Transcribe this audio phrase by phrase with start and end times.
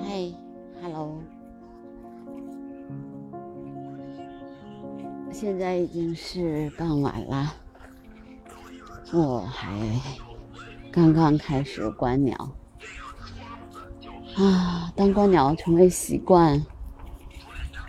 [0.00, 0.32] 嗨
[0.80, 1.20] ，Hello，
[5.32, 7.52] 现在已经是傍晚了，
[9.12, 9.70] 我还
[10.90, 12.52] 刚刚开始观鸟
[14.36, 14.92] 啊。
[14.94, 16.64] 当观鸟成为习惯，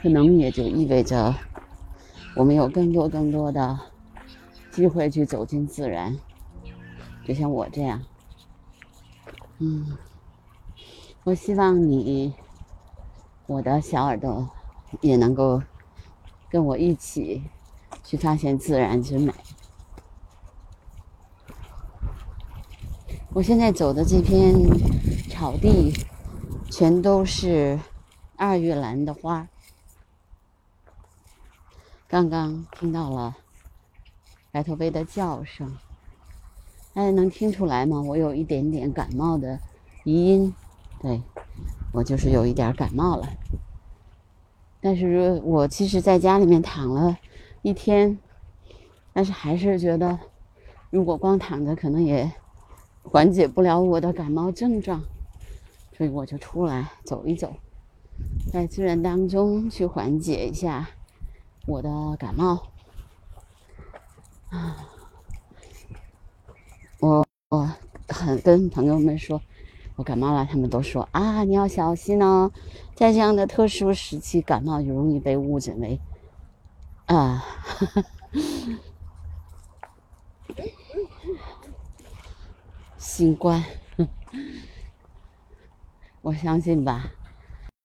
[0.01, 1.35] 可能也就意味着
[2.35, 3.79] 我们有更多更多的
[4.71, 6.17] 机会去走进自然，
[7.25, 8.01] 就像我这样，
[9.59, 9.97] 嗯。
[11.25, 12.33] 我希望你，
[13.47, 14.49] 我的小耳朵，
[14.99, 15.63] 也能够
[16.49, 17.41] 跟我一起
[18.03, 19.33] 去发现自然之美。
[23.31, 24.53] 我现在走的这片
[25.29, 25.93] 草地，
[26.69, 27.79] 全都是
[28.35, 29.47] 二月兰的花。
[32.09, 33.37] 刚刚听到了
[34.51, 35.77] 白头鹎的叫声，
[36.93, 38.01] 大家能听出来吗？
[38.01, 39.57] 我有一点点感冒的
[40.03, 40.53] 鼻音。
[41.03, 41.21] 对，
[41.91, 43.27] 我就是有一点感冒了，
[44.79, 47.17] 但是我其实在家里面躺了
[47.61, 48.17] 一天，
[49.11, 50.17] 但是还是觉得，
[50.89, 52.31] 如果光躺着可能也
[53.03, 55.03] 缓解不了我的感冒症状，
[55.97, 57.53] 所以我就出来走一走，
[58.49, 60.87] 在自然当中去缓解一下
[61.67, 62.63] 我的感冒。
[64.51, 64.87] 啊，
[67.01, 67.69] 我我
[68.07, 69.41] 很跟朋友们说。
[69.95, 72.51] 我感冒了，他们都说啊，你要小心哦，
[72.95, 75.99] 在这样的特殊时期，感冒就容易被误诊为
[77.05, 77.43] 啊
[82.97, 83.63] 新冠。
[86.21, 87.11] 我相信吧，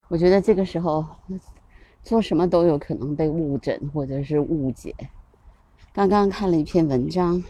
[0.09, 1.05] 我觉得这个时候
[2.03, 4.95] 做什么都有可能被误诊或者是误解。
[5.93, 7.43] 刚刚看了一篇文章，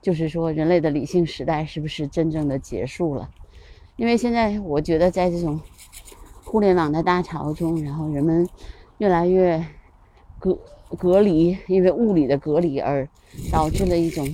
[0.00, 3.30] 就是说人类的理性时代是不是真正的结束了？
[3.98, 5.60] 因为现在我觉得，在这种
[6.44, 8.48] 互联网的大潮中，然后人们
[8.98, 9.66] 越来越
[10.38, 10.56] 隔
[10.96, 13.08] 隔离，因为物理的隔离而
[13.50, 14.32] 导致了一种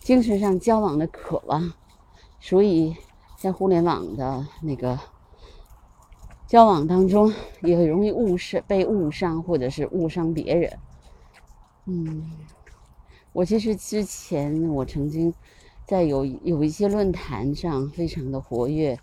[0.00, 1.72] 精神上交往的渴望，
[2.40, 2.94] 所以
[3.38, 4.98] 在互联网的那个
[6.46, 10.78] 交往当中，也容易误伤、被误伤，或者是误伤别人。
[11.86, 12.30] 嗯，
[13.32, 15.32] 我其实之前我曾经。
[15.90, 18.96] 在有有一些论坛上非常的活跃，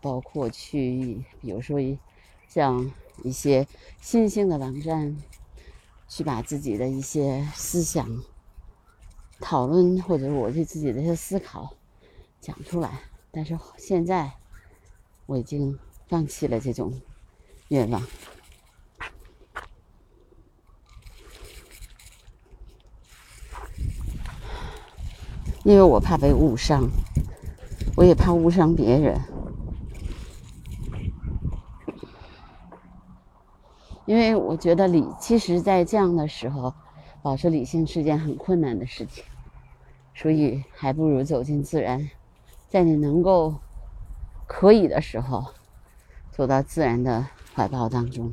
[0.00, 1.78] 包括去，比如说
[2.48, 2.90] 像
[3.22, 3.68] 一些
[4.00, 5.14] 新兴的网站，
[6.08, 8.24] 去把自己的一些思想
[9.40, 11.74] 讨论，或者我对自己的一些思考
[12.40, 12.98] 讲出来。
[13.30, 14.32] 但是现在
[15.26, 15.78] 我已经
[16.08, 16.98] 放弃了这种
[17.68, 18.02] 愿望。
[25.66, 26.88] 因为我怕被误伤，
[27.96, 29.20] 我也怕误伤别人。
[34.04, 36.72] 因为我觉得理，其实，在这样的时候，
[37.20, 39.24] 保持理性是件很困难的事情，
[40.14, 42.08] 所以还不如走进自然，
[42.68, 43.56] 在你能够
[44.46, 45.46] 可以的时候，
[46.30, 48.32] 走到自然的怀抱当中。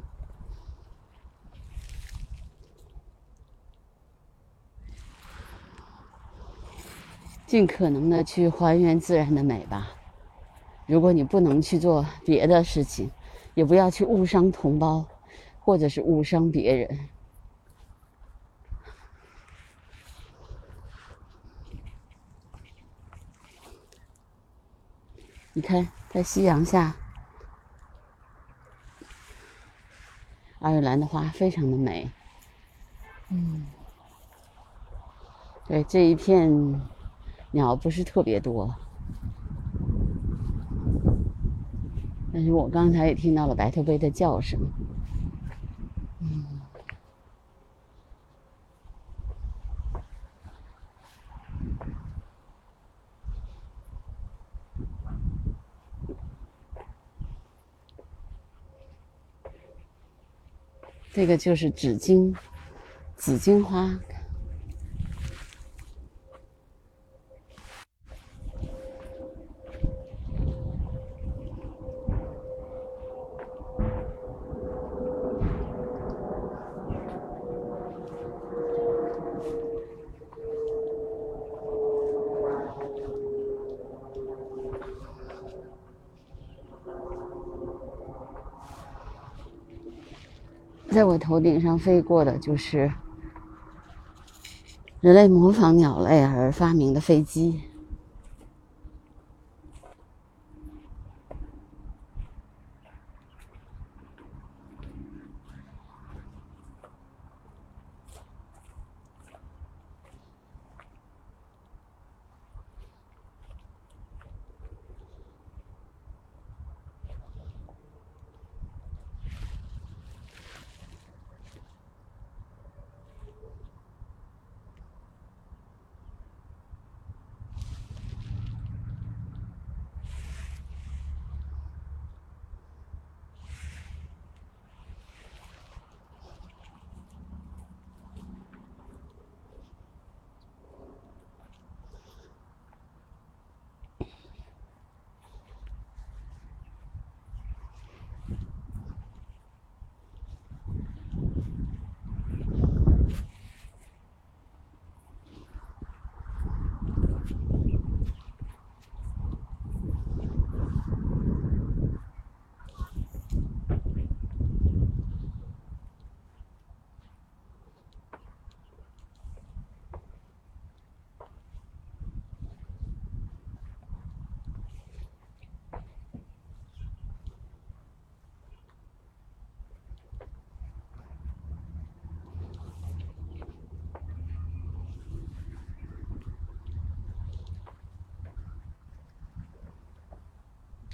[7.54, 9.92] 尽可能的去还原自然的美吧。
[10.88, 13.12] 如果你不能去做别的事情，
[13.54, 15.06] 也不要去误伤同胞，
[15.60, 17.10] 或者是误伤别人。
[25.54, 26.96] 你看，在夕阳下，
[30.58, 32.10] 爱尔兰的花非常的美。
[33.30, 33.68] 嗯，
[35.68, 36.82] 对这一片。
[37.56, 38.74] 鸟不是特别多，
[42.34, 44.60] 但是我刚才也听到了白头鹎的叫声。
[46.20, 46.44] 嗯，
[61.12, 62.36] 这个就是紫荆，
[63.16, 63.96] 紫荆花。
[90.94, 92.94] 在我头顶上飞过的就是
[95.02, 97.73] 人类模仿鸟类而发明的飞机。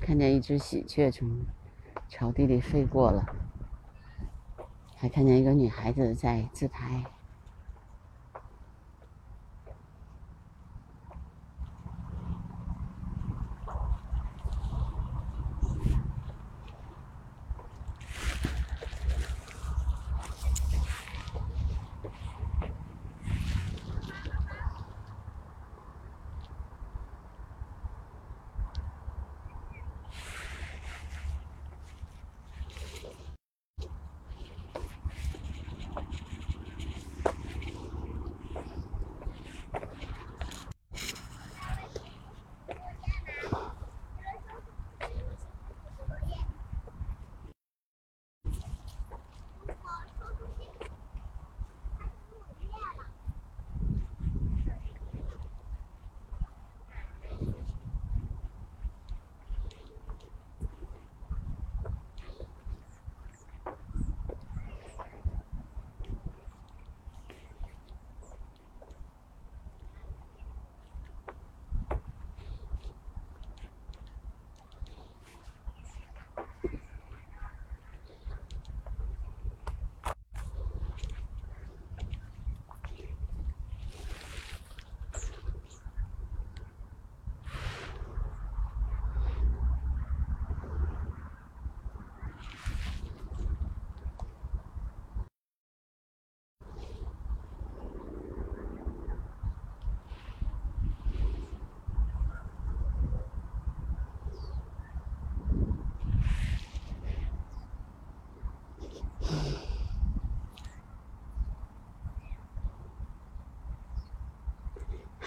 [0.09, 1.45] 看见一只喜鹊从
[2.09, 3.23] 草地里飞过了，
[4.95, 7.03] 还看见一个女孩子在自拍。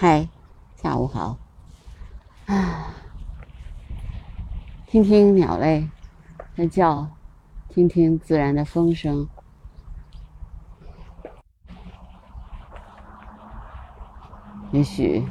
[0.05, 0.27] 嗨，
[0.75, 1.39] 下午好。
[2.47, 2.93] 啊，
[4.85, 5.89] 听听鸟类
[6.57, 7.07] 在叫，
[7.69, 9.29] 听听自然的风声，
[14.73, 15.25] 也许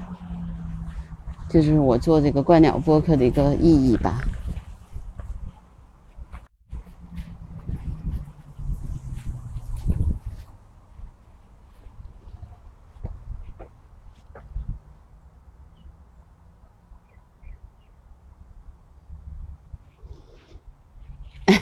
[1.49, 4.21] 这是我做这个观鸟播客的一个意义吧。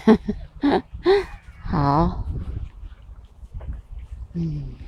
[1.71, 2.25] 好，
[4.33, 4.79] 嗯。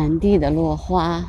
[0.00, 1.26] 满地的落花，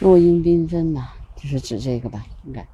[0.00, 2.68] 落英缤纷吧，就是指这个吧，应该。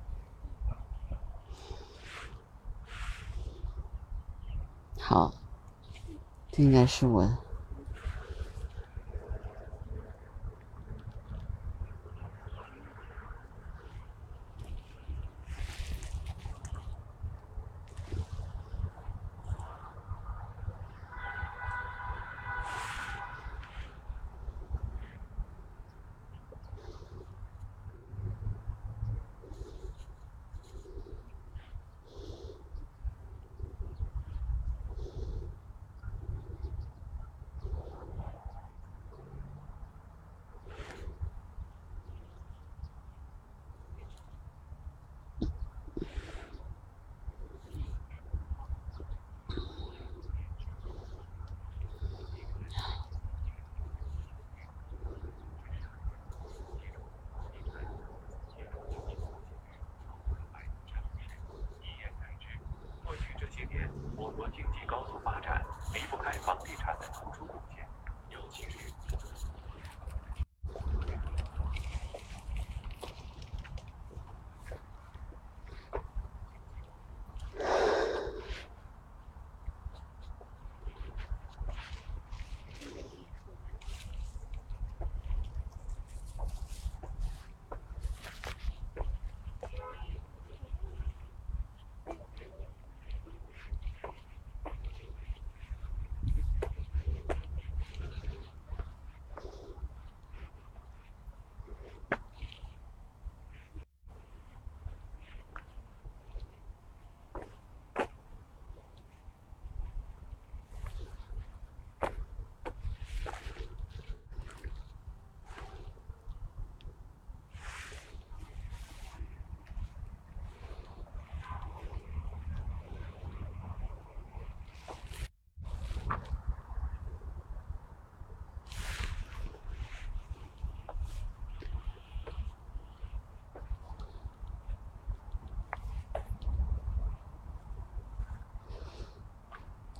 [4.99, 5.32] 好，
[6.50, 7.46] 这应该是我。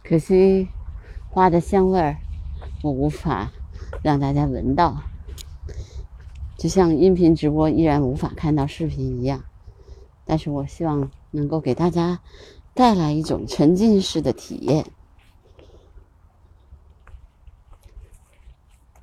[0.09, 0.69] 可惜
[1.31, 2.19] 花的香味儿
[2.81, 3.51] 我无法
[4.05, 5.03] 让大家闻到，
[6.57, 9.43] 就像音频直播依然无法看到视频一样。
[10.25, 12.21] 但是我希望能够给大家
[12.73, 14.87] 带来一种沉浸式的体验，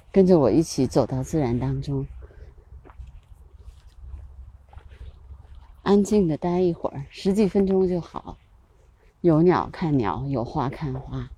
[0.10, 2.08] 跟着我一起走到自然当中，
[5.82, 8.38] 安静的待一会儿，十几分钟就好。
[9.24, 11.30] 有鸟看鸟，有花看花，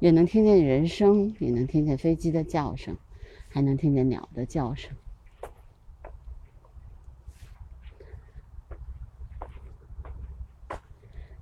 [0.00, 2.96] 也能听见人声，也能听见飞机的叫声，
[3.48, 4.92] 还能听见鸟的叫声。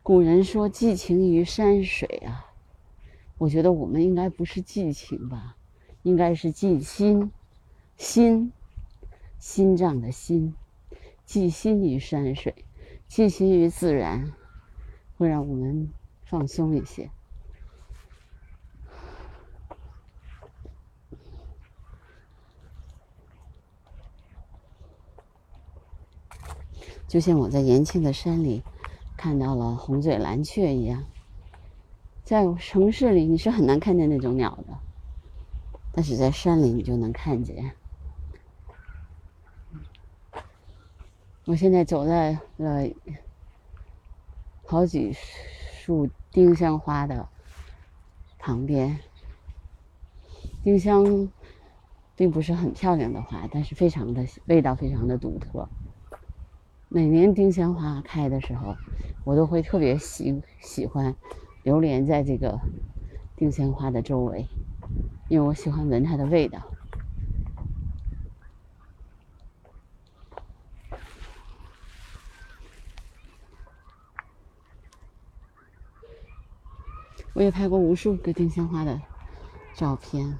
[0.02, 2.52] 古人说“寄情于山水”啊，
[3.38, 5.56] 我觉得我们应该不是寄情吧，
[6.02, 7.32] 应该是寄心。
[7.96, 8.52] 心，
[9.38, 10.54] 心脏的心，
[11.24, 12.64] 寄心于山水，
[13.08, 14.32] 寄心于自然，
[15.16, 15.90] 会让我们
[16.24, 17.10] 放松一些。
[27.06, 28.64] 就像我在延庆的山里
[29.16, 31.04] 看到了红嘴蓝雀一样，
[32.24, 34.76] 在城市里你是很难看见那种鸟的，
[35.92, 37.76] 但是在山里你就能看见。
[41.46, 42.88] 我现在走在了
[44.64, 47.28] 好几束丁香花的
[48.38, 48.98] 旁边。
[50.62, 51.28] 丁香
[52.16, 55.68] 并不是很漂亮的花，但是非常的味道非常的独特。
[56.88, 58.74] 每年丁香花开的时候，
[59.24, 61.14] 我都会特别喜喜欢
[61.62, 62.58] 流连在这个
[63.36, 64.46] 丁香花的周围，
[65.28, 66.62] 因为我喜欢闻它的味道。
[77.34, 79.00] 我也拍过无数个丁香花的
[79.74, 80.38] 照片。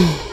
[0.00, 0.29] Yeah.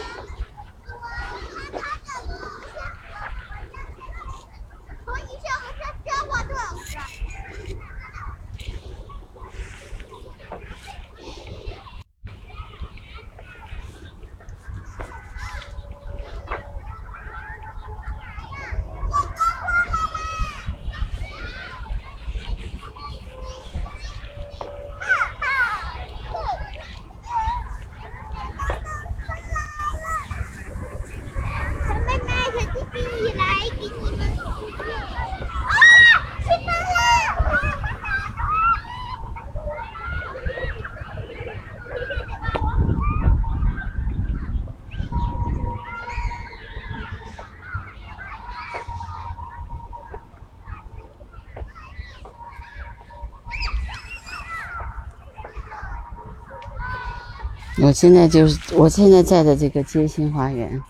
[57.87, 60.83] 我现在就是我现在在的这个街心花园，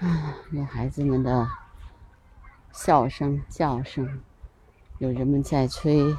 [0.00, 1.48] 啊，有孩子们的
[2.72, 4.20] 笑声、叫声，
[4.98, 6.12] 有人们在吹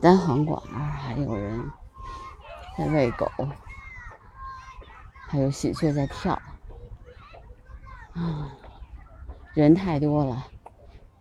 [0.00, 1.72] 单簧管，还有人
[2.76, 3.28] 在喂狗，
[5.26, 6.40] 还有喜鹊在跳，
[8.12, 8.52] 啊，
[9.54, 10.46] 人太多了，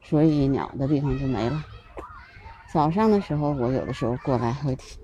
[0.03, 1.63] 所以鸟的地方就没了。
[2.71, 4.99] 早上的时候，我有的时候过来会听，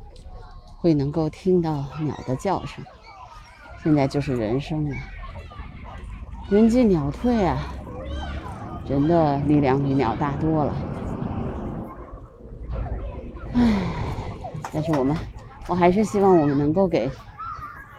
[0.83, 2.83] 会能够听到鸟的叫声。
[3.81, 4.95] 现在就是人声了，
[6.49, 7.57] 人进鸟退啊，
[8.85, 10.75] 人的力量比鸟大多了。
[13.53, 13.61] 唉，
[14.73, 15.15] 但是我们，
[15.67, 17.09] 我还是希望我们能够给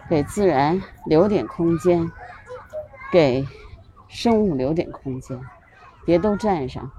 [0.07, 2.07] 给自然留点空间，
[3.11, 3.47] 给
[4.07, 5.39] 生物留点空间，
[6.05, 6.91] 别都占上。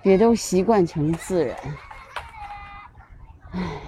[0.00, 1.56] 别都习惯成自然，
[3.52, 3.80] 唉。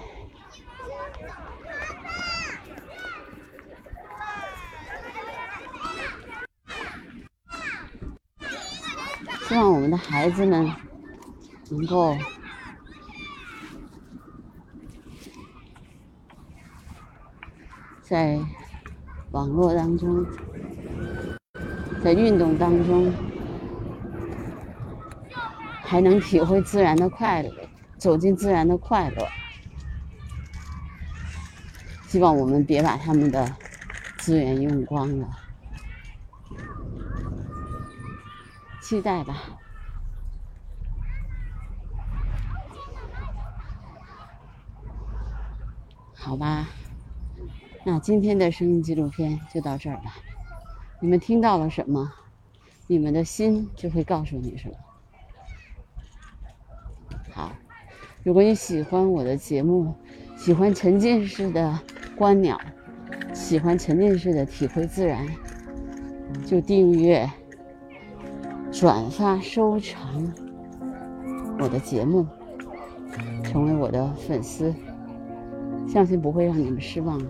[9.47, 10.71] 希望我们的孩子们
[11.69, 12.17] 能够
[18.01, 18.39] 在
[19.31, 20.25] 网络当中，
[22.03, 23.13] 在运动当中。
[25.87, 27.51] 还能体会自然的快乐，
[27.95, 29.27] 走进自然的快乐。
[32.15, 33.45] 希望我们别把他们的
[34.19, 35.27] 资源用光了，
[38.81, 39.35] 期待吧。
[46.13, 46.69] 好吧，
[47.83, 50.15] 那今天的声音纪录片就到这儿吧。
[51.01, 52.13] 你们听到了什么？
[52.87, 54.75] 你们的心就会告诉你什么。
[57.33, 57.51] 好，
[58.23, 59.93] 如果你喜欢我的节目，
[60.37, 61.77] 喜欢沉浸式的
[62.17, 62.59] 观鸟，
[63.33, 65.27] 喜欢沉浸式的体会自然，
[66.45, 67.29] 就订阅、
[68.71, 70.33] 转发、收藏
[71.59, 72.25] 我的节目，
[73.43, 74.73] 成为我的粉丝，
[75.87, 77.25] 相信不会让你们失望的。